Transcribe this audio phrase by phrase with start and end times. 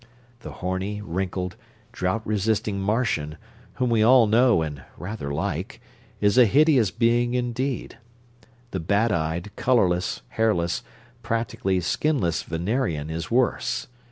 [0.39, 1.55] The horny, wrinkled,
[1.91, 3.37] drought resisting Martian,
[3.73, 5.79] whom we all know and rather like,
[6.19, 7.99] is a hideous being indeed.
[8.71, 10.81] The bat eyed, colorless, hairless,
[11.21, 13.89] practically skinless Venerian is worse.